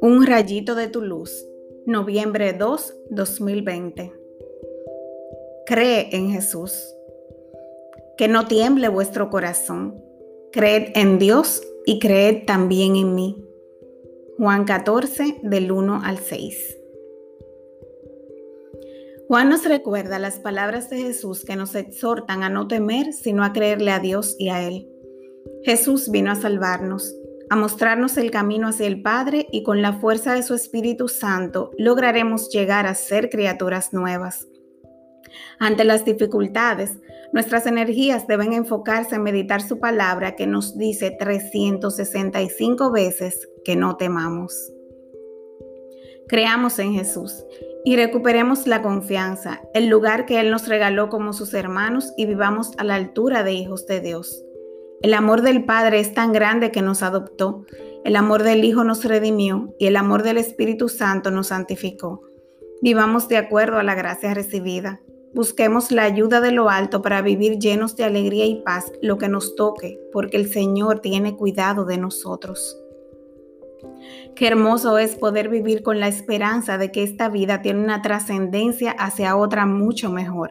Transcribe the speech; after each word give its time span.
Un 0.00 0.26
rayito 0.26 0.74
de 0.74 0.88
tu 0.88 1.00
luz, 1.00 1.46
noviembre 1.86 2.52
2, 2.52 2.94
2020. 3.10 4.12
Cree 5.66 6.08
en 6.12 6.30
Jesús. 6.30 6.94
Que 8.16 8.28
no 8.28 8.46
tiemble 8.46 8.88
vuestro 8.88 9.30
corazón. 9.30 10.04
Creed 10.52 10.92
en 10.94 11.18
Dios 11.18 11.62
y 11.86 11.98
creed 11.98 12.44
también 12.46 12.96
en 12.96 13.14
mí. 13.14 13.44
Juan 14.38 14.64
14, 14.64 15.40
del 15.42 15.72
1 15.72 16.02
al 16.04 16.18
6. 16.18 16.81
Juan 19.32 19.48
nos 19.48 19.64
recuerda 19.64 20.18
las 20.18 20.40
palabras 20.40 20.90
de 20.90 20.98
Jesús 20.98 21.42
que 21.46 21.56
nos 21.56 21.74
exhortan 21.74 22.42
a 22.42 22.50
no 22.50 22.68
temer, 22.68 23.14
sino 23.14 23.44
a 23.44 23.54
creerle 23.54 23.90
a 23.90 23.98
Dios 23.98 24.36
y 24.38 24.50
a 24.50 24.60
Él. 24.60 24.86
Jesús 25.64 26.10
vino 26.10 26.30
a 26.30 26.34
salvarnos 26.34 27.14
a 27.48 27.56
mostrarnos 27.56 28.18
el 28.18 28.30
camino 28.30 28.68
hacia 28.68 28.86
el 28.86 29.00
Padre 29.00 29.46
y 29.50 29.62
con 29.62 29.80
la 29.80 29.94
fuerza 29.94 30.34
de 30.34 30.42
su 30.42 30.52
Espíritu 30.52 31.08
Santo 31.08 31.70
lograremos 31.78 32.50
llegar 32.50 32.86
a 32.86 32.94
ser 32.94 33.30
criaturas 33.30 33.94
nuevas. 33.94 34.48
Ante 35.58 35.84
las 35.84 36.04
dificultades, 36.04 36.98
nuestras 37.32 37.64
energías 37.64 38.26
deben 38.26 38.52
enfocarse 38.52 39.14
en 39.14 39.22
meditar 39.22 39.62
su 39.62 39.78
palabra 39.78 40.36
que 40.36 40.46
nos 40.46 40.76
dice 40.76 41.10
365 41.10 42.92
veces 42.92 43.48
que 43.64 43.76
no 43.76 43.96
temamos. 43.96 44.71
Creamos 46.32 46.78
en 46.78 46.94
Jesús 46.94 47.44
y 47.84 47.94
recuperemos 47.96 48.66
la 48.66 48.80
confianza, 48.80 49.60
el 49.74 49.88
lugar 49.88 50.24
que 50.24 50.40
Él 50.40 50.50
nos 50.50 50.66
regaló 50.66 51.10
como 51.10 51.34
sus 51.34 51.52
hermanos 51.52 52.14
y 52.16 52.24
vivamos 52.24 52.70
a 52.78 52.84
la 52.84 52.94
altura 52.94 53.42
de 53.42 53.52
hijos 53.52 53.86
de 53.86 54.00
Dios. 54.00 54.42
El 55.02 55.12
amor 55.12 55.42
del 55.42 55.66
Padre 55.66 56.00
es 56.00 56.14
tan 56.14 56.32
grande 56.32 56.70
que 56.70 56.80
nos 56.80 57.02
adoptó, 57.02 57.66
el 58.06 58.16
amor 58.16 58.44
del 58.44 58.64
Hijo 58.64 58.82
nos 58.82 59.04
redimió 59.04 59.74
y 59.78 59.88
el 59.88 59.96
amor 59.96 60.22
del 60.22 60.38
Espíritu 60.38 60.88
Santo 60.88 61.30
nos 61.30 61.48
santificó. 61.48 62.22
Vivamos 62.80 63.28
de 63.28 63.36
acuerdo 63.36 63.76
a 63.76 63.82
la 63.82 63.94
gracia 63.94 64.32
recibida. 64.32 65.02
Busquemos 65.34 65.92
la 65.92 66.04
ayuda 66.04 66.40
de 66.40 66.52
lo 66.52 66.70
alto 66.70 67.02
para 67.02 67.20
vivir 67.20 67.58
llenos 67.58 67.94
de 67.94 68.04
alegría 68.04 68.46
y 68.46 68.62
paz 68.62 68.90
lo 69.02 69.18
que 69.18 69.28
nos 69.28 69.54
toque, 69.54 70.00
porque 70.14 70.38
el 70.38 70.50
Señor 70.50 71.00
tiene 71.00 71.36
cuidado 71.36 71.84
de 71.84 71.98
nosotros. 71.98 72.81
Qué 74.34 74.46
hermoso 74.46 74.98
es 74.98 75.14
poder 75.14 75.48
vivir 75.48 75.82
con 75.82 76.00
la 76.00 76.08
esperanza 76.08 76.78
de 76.78 76.90
que 76.90 77.02
esta 77.02 77.28
vida 77.28 77.62
tiene 77.62 77.82
una 77.82 78.02
trascendencia 78.02 78.92
hacia 78.92 79.36
otra 79.36 79.66
mucho 79.66 80.10
mejor. 80.10 80.50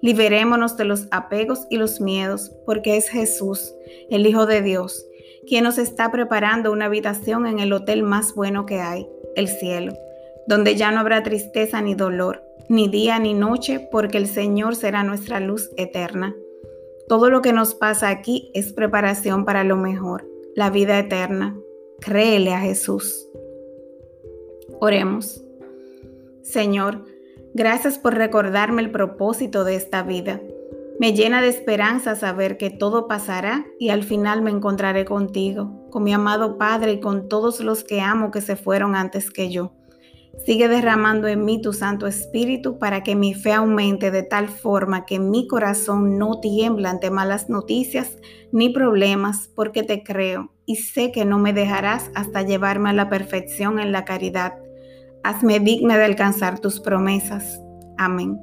Liberémonos 0.00 0.76
de 0.76 0.84
los 0.84 1.08
apegos 1.10 1.66
y 1.70 1.76
los 1.76 2.00
miedos, 2.00 2.52
porque 2.64 2.96
es 2.96 3.08
Jesús, 3.08 3.74
el 4.10 4.26
Hijo 4.26 4.46
de 4.46 4.62
Dios, 4.62 5.06
quien 5.46 5.64
nos 5.64 5.78
está 5.78 6.10
preparando 6.10 6.72
una 6.72 6.86
habitación 6.86 7.46
en 7.46 7.60
el 7.60 7.72
hotel 7.72 8.02
más 8.02 8.34
bueno 8.34 8.66
que 8.66 8.80
hay, 8.80 9.08
el 9.36 9.48
cielo, 9.48 9.94
donde 10.46 10.76
ya 10.76 10.90
no 10.90 11.00
habrá 11.00 11.22
tristeza 11.22 11.80
ni 11.80 11.94
dolor, 11.94 12.42
ni 12.68 12.88
día 12.88 13.18
ni 13.18 13.34
noche, 13.34 13.88
porque 13.90 14.18
el 14.18 14.26
Señor 14.26 14.74
será 14.74 15.02
nuestra 15.02 15.40
luz 15.40 15.70
eterna. 15.76 16.34
Todo 17.08 17.30
lo 17.30 17.40
que 17.40 17.52
nos 17.52 17.74
pasa 17.74 18.08
aquí 18.08 18.50
es 18.54 18.72
preparación 18.72 19.44
para 19.44 19.64
lo 19.64 19.76
mejor, 19.76 20.28
la 20.54 20.70
vida 20.70 20.98
eterna. 20.98 21.56
Créele 22.00 22.52
a 22.54 22.60
Jesús. 22.60 23.28
Oremos. 24.80 25.42
Señor, 26.42 27.04
Gracias 27.58 27.98
por 27.98 28.12
recordarme 28.12 28.82
el 28.82 28.90
propósito 28.90 29.64
de 29.64 29.76
esta 29.76 30.02
vida. 30.02 30.42
Me 31.00 31.14
llena 31.14 31.40
de 31.40 31.48
esperanza 31.48 32.14
saber 32.14 32.58
que 32.58 32.68
todo 32.68 33.08
pasará 33.08 33.64
y 33.78 33.88
al 33.88 34.02
final 34.02 34.42
me 34.42 34.50
encontraré 34.50 35.06
contigo, 35.06 35.88
con 35.90 36.04
mi 36.04 36.12
amado 36.12 36.58
Padre 36.58 36.92
y 36.92 37.00
con 37.00 37.30
todos 37.30 37.60
los 37.60 37.82
que 37.82 38.02
amo 38.02 38.30
que 38.30 38.42
se 38.42 38.56
fueron 38.56 38.94
antes 38.94 39.30
que 39.30 39.48
yo. 39.48 39.72
Sigue 40.44 40.68
derramando 40.68 41.26
en 41.26 41.44
mí 41.44 41.60
tu 41.60 41.72
Santo 41.72 42.06
Espíritu 42.06 42.78
para 42.78 43.02
que 43.02 43.16
mi 43.16 43.34
fe 43.34 43.52
aumente 43.52 44.10
de 44.10 44.22
tal 44.22 44.48
forma 44.48 45.04
que 45.04 45.18
mi 45.18 45.48
corazón 45.48 46.18
no 46.18 46.40
tiembla 46.40 46.90
ante 46.90 47.10
malas 47.10 47.48
noticias 47.48 48.16
ni 48.52 48.68
problemas, 48.68 49.48
porque 49.54 49.82
te 49.82 50.02
creo 50.02 50.52
y 50.66 50.76
sé 50.76 51.10
que 51.10 51.24
no 51.24 51.38
me 51.38 51.52
dejarás 51.52 52.10
hasta 52.14 52.42
llevarme 52.42 52.90
a 52.90 52.92
la 52.92 53.08
perfección 53.08 53.80
en 53.80 53.92
la 53.92 54.04
caridad 54.04 54.54
Hazme 55.26 55.58
digna 55.58 55.98
de 55.98 56.04
alcanzar 56.04 56.60
tus 56.60 56.78
promesas. 56.78 57.60
Amén. 57.98 58.38